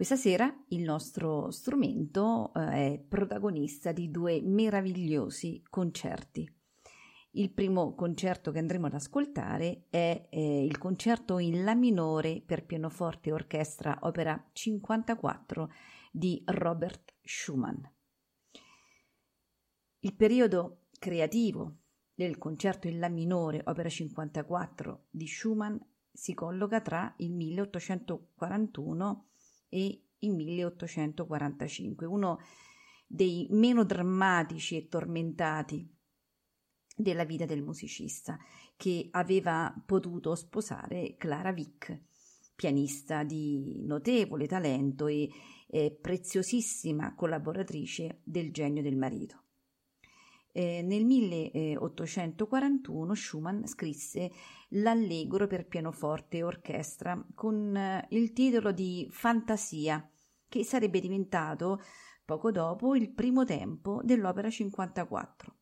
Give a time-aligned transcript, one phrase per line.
[0.00, 6.50] Questa sera il nostro strumento eh, è protagonista di due meravigliosi concerti.
[7.32, 12.64] Il primo concerto che andremo ad ascoltare è eh, il concerto in La minore per
[12.64, 15.70] pianoforte e orchestra, opera 54
[16.10, 17.76] di Robert Schumann.
[19.98, 21.80] Il periodo creativo
[22.14, 25.76] del concerto in La minore, opera 54 di Schumann,
[26.10, 29.29] si colloca tra il 1841
[29.70, 32.38] e il 1845, uno
[33.06, 35.88] dei meno drammatici e tormentati
[36.94, 38.38] della vita del musicista,
[38.76, 41.98] che aveva potuto sposare Clara Wick,
[42.54, 45.30] pianista di notevole talento e
[45.66, 49.39] eh, preziosissima collaboratrice del genio del marito.
[50.52, 54.32] Eh, nel 1841 Schumann scrisse
[54.70, 60.04] l'Allegro per pianoforte e orchestra con eh, il titolo di Fantasia,
[60.48, 61.80] che sarebbe diventato
[62.24, 65.54] poco dopo il primo tempo dell'opera 54.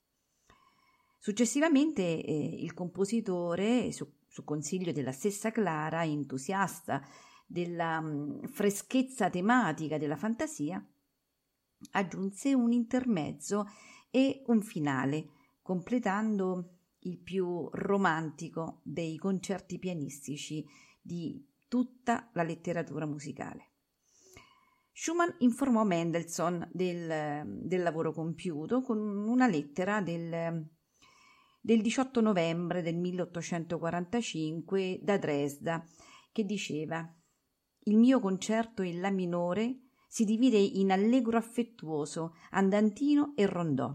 [1.18, 7.02] Successivamente eh, il compositore, su, su, consiglio della stessa Clara, entusiasta
[7.46, 10.82] della mh, mm, freschezza tematica della fantasia,
[11.92, 13.66] aggiunse un intermezzo
[14.10, 15.28] e un finale,
[15.62, 20.66] completando il più romantico dei concerti pianistici
[21.00, 23.66] di tutta la letteratura musicale.
[24.92, 30.66] Schumann informò Mendelssohn del, del lavoro compiuto con una lettera del,
[31.60, 35.84] del 18 novembre del 1845 da Dresda
[36.32, 37.08] che diceva
[37.84, 43.94] Il mio concerto in La minore si divide in allegro affettuoso, andantino e rondò.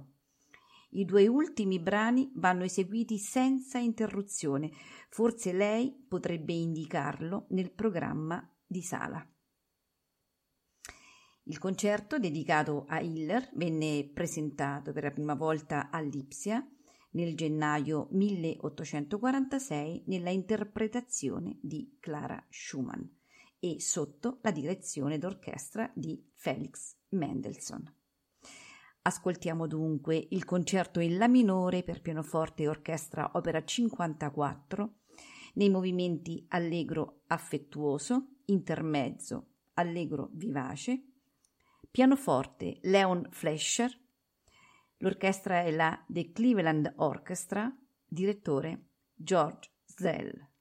[0.92, 4.72] I due ultimi brani vanno eseguiti senza interruzione.
[5.10, 9.28] Forse lei potrebbe indicarlo nel programma di sala.
[11.46, 16.66] Il concerto dedicato a Hiller venne presentato per la prima volta a Lipsia
[17.12, 23.04] nel gennaio 1846 nella interpretazione di Clara Schumann
[23.64, 27.96] e sotto la direzione d'orchestra di Felix Mendelssohn.
[29.04, 34.96] Ascoltiamo dunque il concerto in La minore per pianoforte e orchestra opera 54
[35.54, 41.02] nei movimenti allegro affettuoso, intermezzo, allegro vivace,
[41.90, 43.98] pianoforte Leon Flescher,
[44.98, 47.74] l'orchestra è la The Cleveland Orchestra,
[48.06, 50.52] direttore George Zell.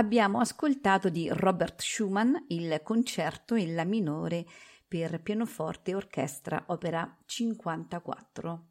[0.00, 4.46] Abbiamo ascoltato di Robert Schumann il concerto in La minore
[4.88, 8.66] per pianoforte e orchestra opera 54.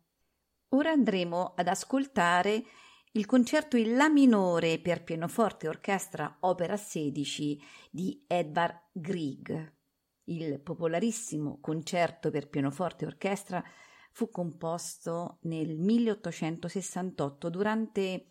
[0.69, 2.63] Ora andremo ad ascoltare
[3.11, 7.61] il concerto in La minore per pianoforte e orchestra opera 16
[7.91, 9.73] di Edvard Grieg.
[10.25, 13.63] Il popolarissimo concerto per pianoforte e orchestra
[14.11, 18.25] fu composto nel 1868 durante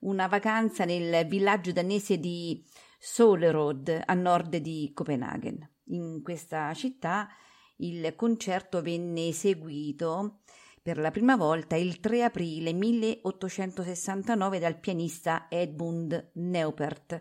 [0.00, 2.64] una vacanza nel villaggio danese di
[2.98, 5.68] Solerod a nord di Copenaghen.
[5.86, 7.28] In questa città
[7.76, 10.40] il concerto venne eseguito
[10.82, 17.20] per la prima volta il 3 aprile 1869 dal pianista Edmund Neupert, eh,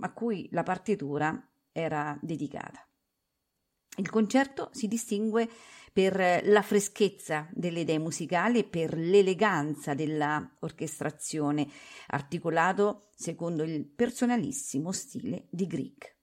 [0.00, 2.87] a cui la partitura era dedicata.
[3.98, 5.48] Il concerto si distingue
[5.92, 11.68] per la freschezza delle idee musicali e per l'eleganza della orchestrazione,
[12.08, 16.16] articolato secondo il personalissimo stile di Grieg.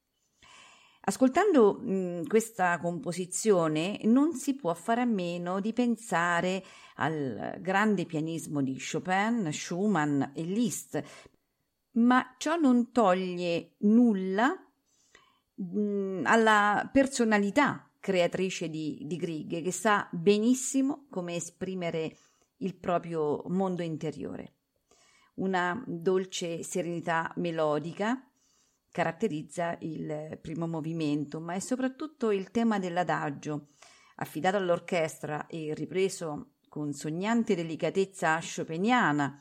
[1.07, 6.63] Ascoltando mh, questa composizione non si può fare a meno di pensare
[6.95, 11.03] al grande pianismo di Chopin, Schumann e Liszt,
[11.97, 14.64] ma ciò non toglie nulla
[15.55, 22.15] mh, alla personalità creatrice di, di Grieg, che sa benissimo come esprimere
[22.57, 24.53] il proprio mondo interiore.
[25.35, 28.29] Una dolce serenità melodica
[28.95, 33.71] caratterizza il primo movimento, ma è soprattutto il tema dell'adagio,
[34.15, 39.37] affidato all'orchestra e ripreso con sognante delicatezza chopiniana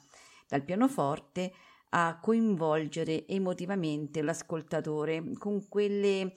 [0.49, 1.53] dal pianoforte,
[1.97, 6.35] a coinvolgere emotivamente l'ascoltatore con quelle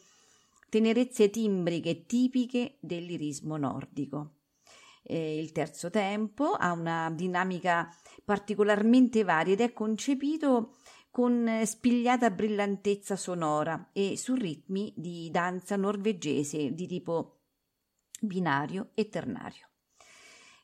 [0.70, 4.34] tenerezze timbriche tipiche del lirismo nordico.
[5.02, 7.90] E il terzo tempo ha una dinamica
[8.24, 10.76] particolarmente varia ed è concepito
[11.10, 17.40] con spigliata brillantezza sonora e su ritmi di danza norvegese di tipo
[18.22, 19.70] binario e ternario.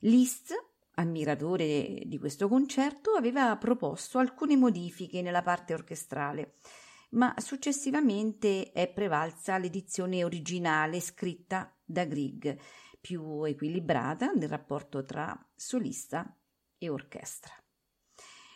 [0.02, 0.54] Liszt
[0.96, 6.56] ammiratore di questo concerto, aveva proposto alcune modifiche nella parte orchestrale,
[7.12, 12.58] ma successivamente è prevalsa l'edizione originale scritta da Grieg,
[13.00, 16.36] più equilibrata nel rapporto tra solista
[16.78, 17.54] e orchestra.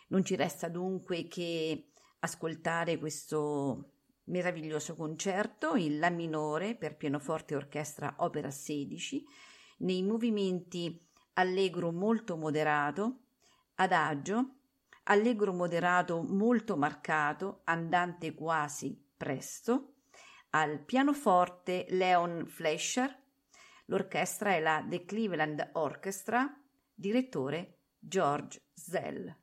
[0.09, 3.91] Non ci resta dunque che ascoltare questo
[4.25, 9.25] meraviglioso concerto in La minore per pianoforte e orchestra opera 16
[9.79, 11.06] nei movimenti
[11.37, 13.19] allegro molto moderato,
[13.75, 14.55] adagio,
[15.03, 19.93] allegro moderato molto marcato, andante quasi presto,
[20.51, 23.15] al pianoforte Leon Fleischer,
[23.85, 26.59] l'orchestra è la The Cleveland Orchestra,
[26.93, 29.35] direttore George Zell.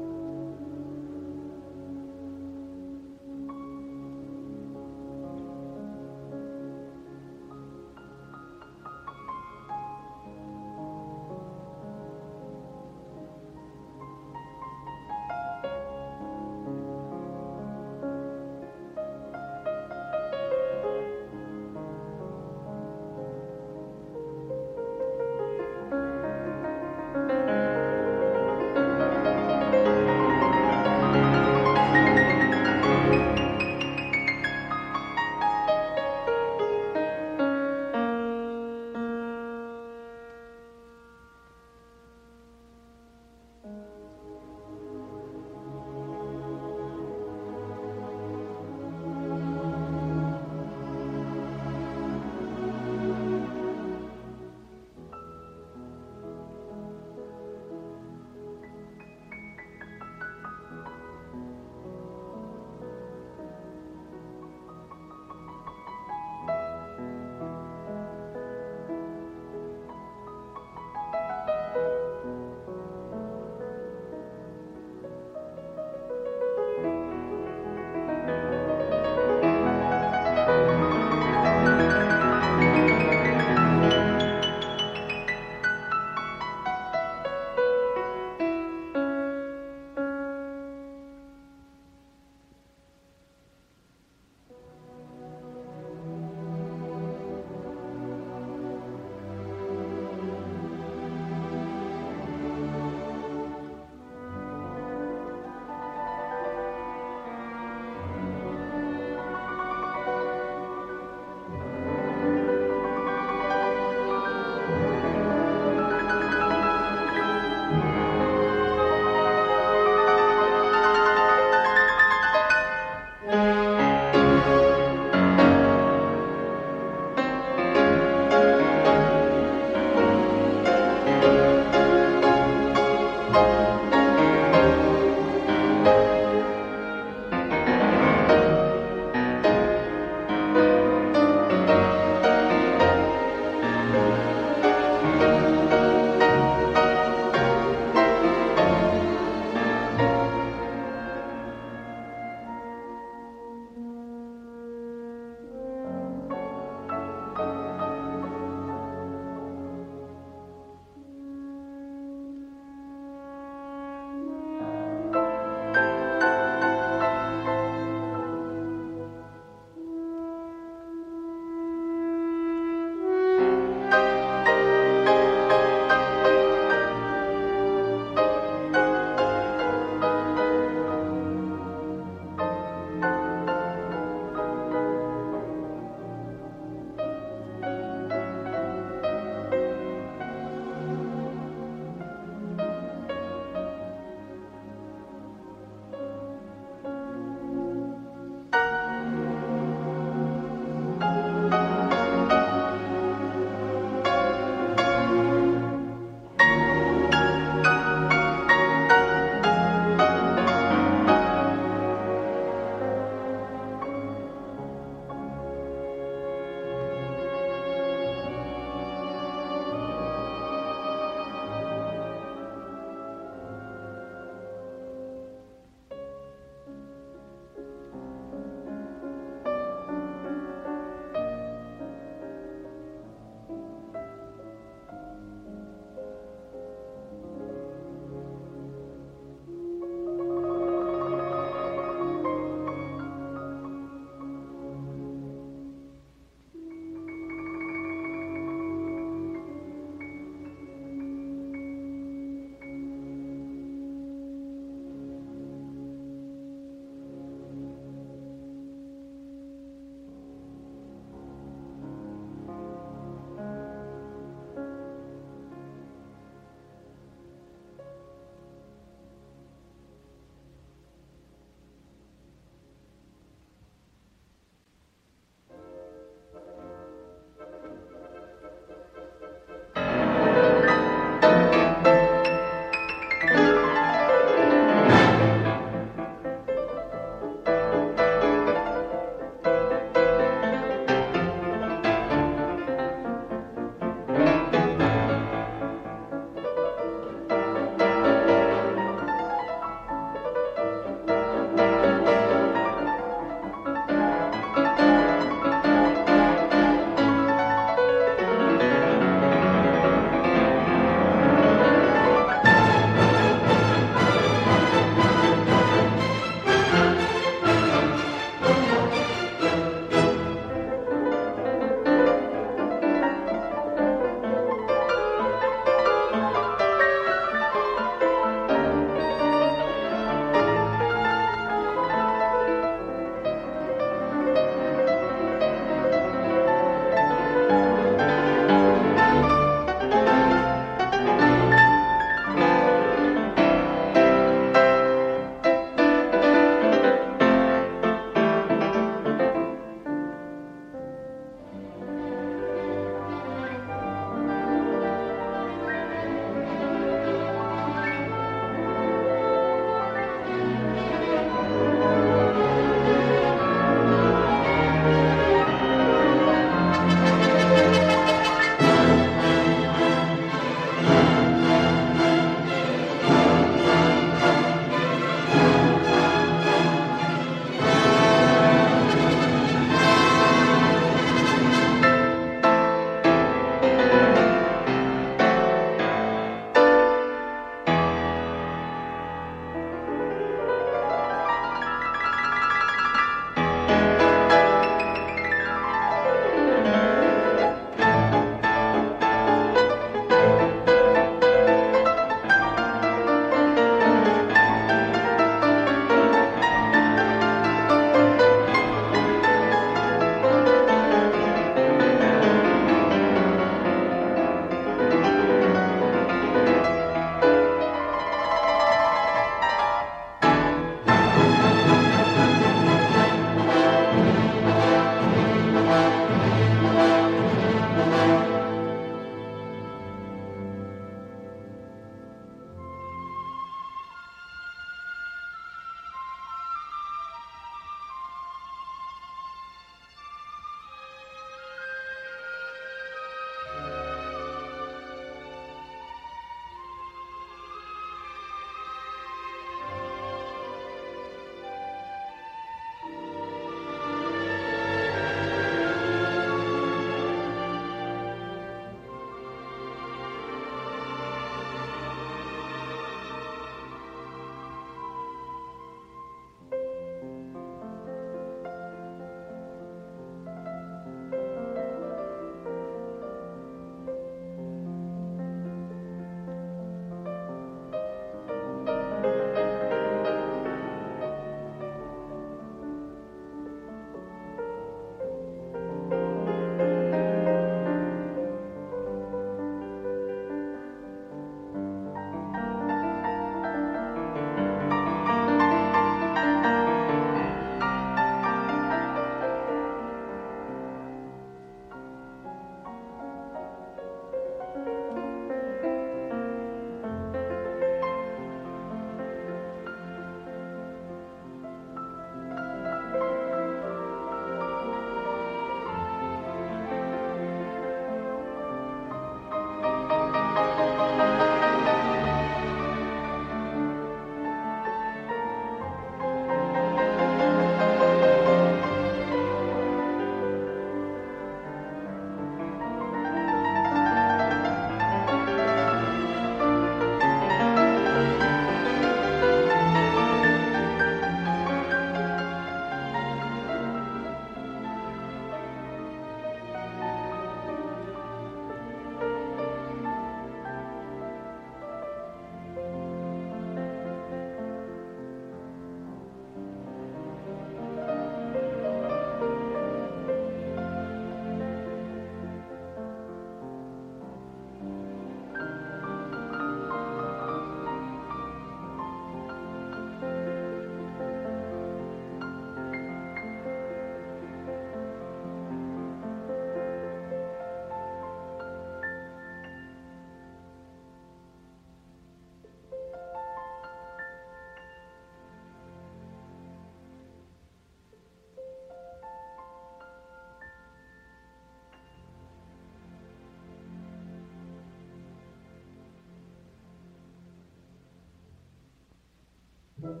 [599.88, 600.00] Thank